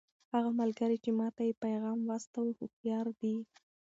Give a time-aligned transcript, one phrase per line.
[0.33, 3.35] هغه ملګری چې ما ته یې پیغام واستاوه هوښیار دی.